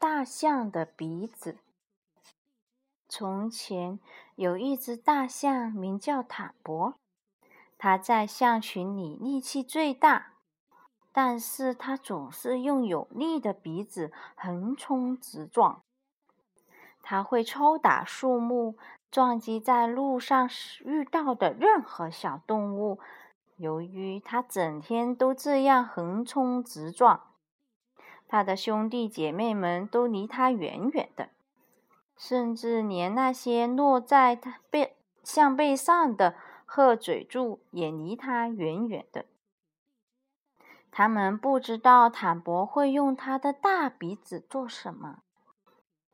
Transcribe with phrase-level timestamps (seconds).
[0.00, 1.58] 大象的鼻子。
[3.06, 4.00] 从前
[4.34, 6.94] 有一只大象，名叫坦博。
[7.76, 10.32] 它在象群里力气最大，
[11.12, 15.82] 但是它总是用有力的鼻子横冲直撞。
[17.02, 18.78] 它会抽打树木，
[19.10, 20.48] 撞击在路上
[20.82, 22.98] 遇到的任何小动物。
[23.56, 27.29] 由于它整天都这样横冲直撞，
[28.30, 31.30] 他的兄弟姐妹们都离他远远的，
[32.16, 34.94] 甚至连那些落在他背
[35.24, 36.36] 象背上的。
[36.64, 39.24] 鹤嘴柱也离他远远的。
[40.92, 45.24] 他们不知道坦博会用他的大鼻子做什么。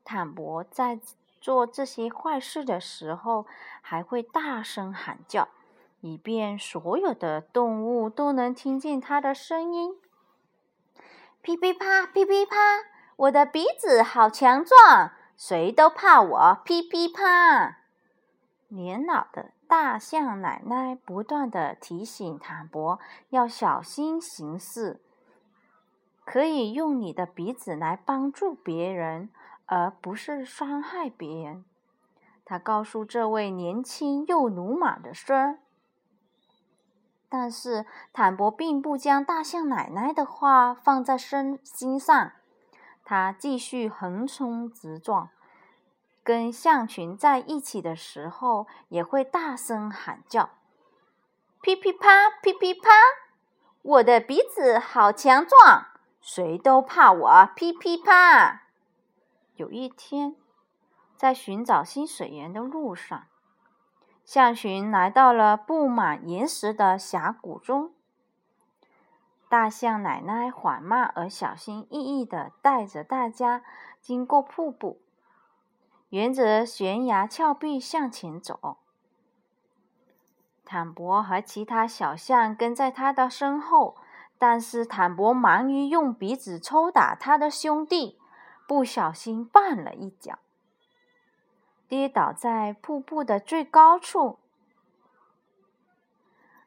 [0.02, 0.98] 坦博在
[1.42, 3.44] 做这些坏事的时候，
[3.82, 5.48] 还会大声喊叫，
[6.00, 9.94] 以便所有的动物都能听见他的声音。
[11.46, 12.56] 噼噼啪，噼噼啪，
[13.14, 16.60] 我的鼻子好强壮，谁都怕我。
[16.64, 17.76] 噼噼啪，
[18.66, 19.52] 年老的。
[19.68, 22.98] 大象奶奶不断的提醒坦博
[23.28, 25.00] 要小心行事，
[26.24, 29.30] 可以用你的鼻子来帮助别人，
[29.66, 31.64] 而不是伤害别人。
[32.44, 35.60] 他告诉这位年轻又鲁莽的孙
[37.28, 42.32] 但是坦博并不将大象奶奶的话放在身心上，
[43.04, 45.30] 他继续横冲直撞。
[46.22, 50.50] 跟象群在一起的时候，也会大声喊叫
[51.62, 52.90] ：“噼噼啪，噼噼啪，
[53.82, 55.86] 我的鼻子好强壮，
[56.20, 58.62] 谁都怕我。”噼噼啪。
[59.54, 60.34] 有一天，
[61.16, 63.26] 在寻找新水源的路上，
[64.26, 67.92] 象群来到了布满岩石的峡谷中。
[69.48, 73.62] 大象奶奶缓慢而小心翼翼地带着大家
[74.00, 75.00] 经过瀑布。
[76.08, 78.78] 沿着悬崖峭壁向前走，
[80.64, 83.96] 坦博和其他小象跟在他的身后，
[84.38, 88.18] 但是坦博忙于用鼻子抽打他的兄弟，
[88.66, 90.38] 不小心绊了一跤，
[91.88, 94.38] 跌倒在瀑布的最高处，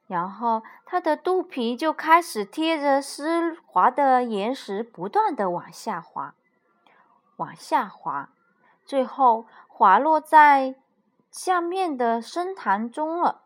[0.07, 6.34] 然后他的肚皮就开始贴着湿滑的岩石，不断的往下滑，
[7.35, 8.30] 往下滑。
[8.85, 10.74] 最后滑落在
[11.30, 13.41] 下面的深潭中了。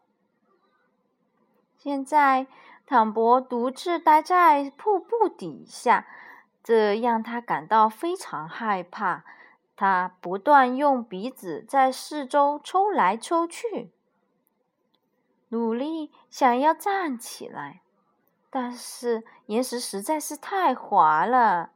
[1.77, 2.47] 现在，
[2.85, 6.07] 坦博独自待在瀑布底下，
[6.63, 9.25] 这让他感到非常害怕。
[9.75, 13.91] 他不断用鼻子在四周抽来抽去，
[15.49, 17.81] 努力想要站起来，
[18.49, 21.71] 但是岩石实在是太滑了。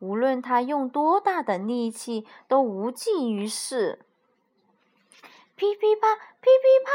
[0.00, 4.04] 无论他用多大的力气，都无济于事。
[5.56, 6.92] 噼噼啪，噼噼啪，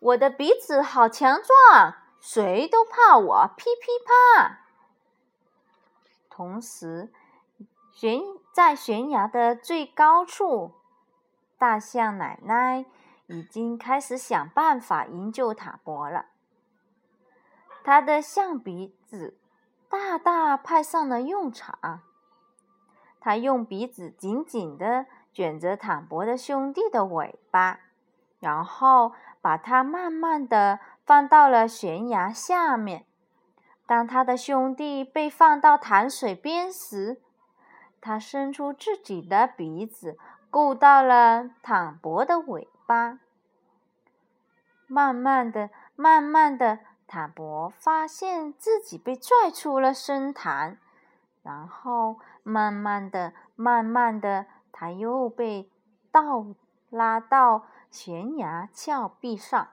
[0.00, 3.50] 我的鼻子好强壮，谁都怕我。
[3.56, 4.64] 噼噼啪。
[6.28, 7.12] 同时，
[8.00, 8.22] 悬
[8.54, 10.72] 在悬崖的最高处，
[11.58, 12.86] 大象奶奶
[13.26, 16.24] 已经开始想办法营救塔博了。
[17.84, 19.36] 他的象鼻子
[19.90, 22.00] 大大派上了用场。
[23.20, 27.80] 他用鼻子紧紧地卷着坦博的兄弟的尾巴，
[28.38, 29.12] 然后
[29.42, 33.04] 把它慢慢地放到了悬崖下面。
[33.86, 37.20] 当他的兄弟被放到潭水边时，
[38.00, 40.18] 他伸出自己的鼻子
[40.50, 43.18] 够到了坦博的尾巴。
[44.86, 50.78] 慢慢的，慢慢的，坦博发现自己被拽出了深潭。
[51.42, 55.70] 然后，慢慢的、慢慢的，他又被
[56.10, 56.44] 倒
[56.90, 59.68] 拉到悬崖峭壁上。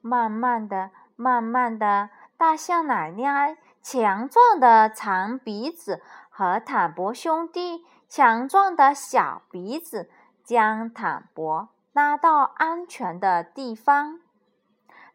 [0.00, 6.02] 慢慢的、慢慢的，大象奶奶强壮的长鼻子
[6.36, 10.10] 和坦博兄弟强壮的小鼻子，
[10.42, 14.18] 将坦博拉到安全的地方。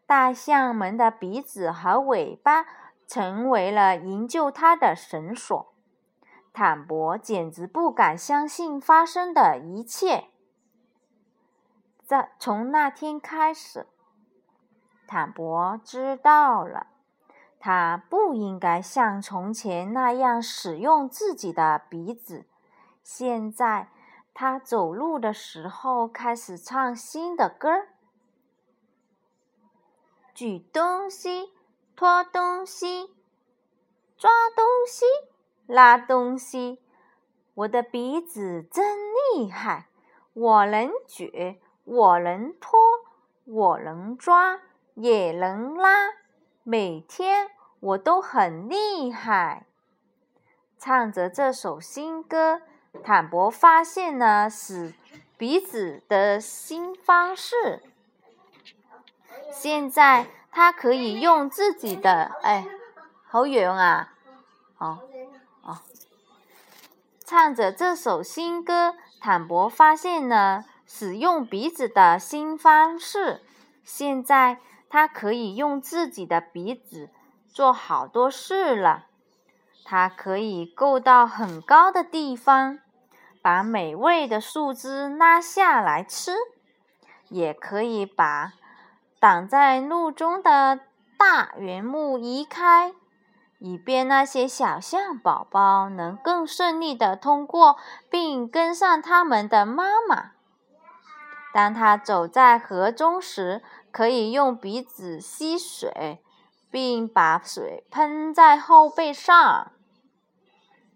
[0.05, 2.65] 大象们的鼻子和尾巴。
[3.09, 5.73] 成为了营救他的绳索。
[6.53, 10.25] 坦博简直不敢相信发生的一切。
[12.05, 13.87] 在从那天开始，
[15.07, 16.85] 坦博知道了，
[17.59, 22.45] 他不应该像从前那样使用自己的鼻子。
[23.03, 23.89] 现在，
[24.33, 27.89] 他走路的时候开始唱新的歌儿：
[30.33, 31.53] 举东西。
[31.95, 33.13] 拖东西，
[34.15, 35.03] 抓东西，
[35.67, 36.81] 拉东西，
[37.55, 38.95] 我的鼻子真
[39.35, 39.89] 厉害，
[40.31, 42.79] 我能举，我能拖，
[43.43, 44.61] 我能抓，
[44.93, 46.07] 也能拉，
[46.69, 47.49] 每天
[47.79, 49.65] 我都很厉害。”
[50.77, 52.61] 唱着这首新歌，
[53.03, 54.93] 坦博发现了使
[55.35, 57.81] 鼻子的新方式。
[59.51, 62.67] 现在他可以用自己的哎，
[63.25, 64.13] 好远啊！
[64.77, 64.99] 哦
[65.63, 65.79] 哦，
[67.25, 73.41] 唱着这首新歌，坦博发现了使用鼻子的新方式。
[73.83, 77.09] 现在他可以用自己的鼻子
[77.47, 79.05] 做好多事了。
[79.85, 82.79] 它可以够到很高的地方，
[83.41, 86.33] 把美味的树枝拉下来吃；
[87.29, 88.53] 也可以把
[89.19, 90.79] 挡在路中的
[91.17, 92.93] 大圆木移开，
[93.57, 97.77] 以便那些小象宝宝能更顺利的通过，
[98.11, 100.31] 并跟上他们的妈妈。
[101.51, 106.21] 当他走在河中时，可以用鼻子吸水，
[106.71, 109.71] 并把水喷在后背上。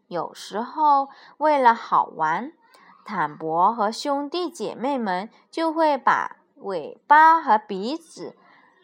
[0.07, 2.53] 有时候，为了好玩，
[3.03, 8.37] 坦博和兄弟姐妹们就会把尾巴和鼻子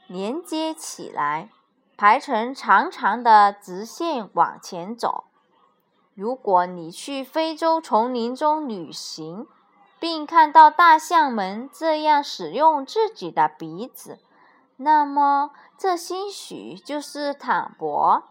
[0.08, 1.50] 连接起来，
[1.96, 5.26] 排成长长的直线往前走。
[6.16, 9.48] 如果你去非洲丛林中旅行，
[10.00, 14.20] 并看到大象们这样使用自己的鼻子，
[14.78, 18.24] 那么这兴许就是坦博，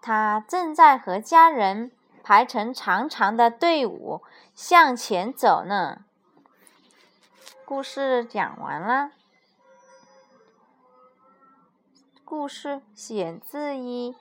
[0.00, 1.90] 他正在和家人。
[2.24, 4.22] 排成长长的队伍
[4.54, 6.04] 向前走呢。
[7.64, 9.10] 故事讲完了。
[12.24, 14.10] 故事选自于《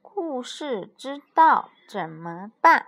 [0.00, 2.82] 故事知道怎么办》。